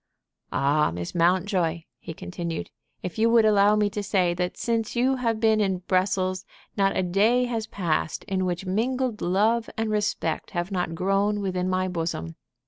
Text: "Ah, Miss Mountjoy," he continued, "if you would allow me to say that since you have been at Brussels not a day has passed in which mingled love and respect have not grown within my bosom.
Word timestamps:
"Ah, 0.51 0.89
Miss 0.89 1.13
Mountjoy," 1.13 1.83
he 1.99 2.11
continued, 2.15 2.71
"if 3.03 3.19
you 3.19 3.29
would 3.29 3.45
allow 3.45 3.75
me 3.75 3.87
to 3.91 4.01
say 4.01 4.33
that 4.33 4.57
since 4.57 4.95
you 4.95 5.17
have 5.17 5.39
been 5.39 5.61
at 5.61 5.87
Brussels 5.87 6.43
not 6.75 6.97
a 6.97 7.03
day 7.03 7.45
has 7.45 7.67
passed 7.67 8.23
in 8.23 8.43
which 8.47 8.65
mingled 8.65 9.21
love 9.21 9.69
and 9.77 9.91
respect 9.91 10.49
have 10.57 10.71
not 10.71 10.95
grown 10.95 11.39
within 11.39 11.69
my 11.69 11.87
bosom. 11.87 12.35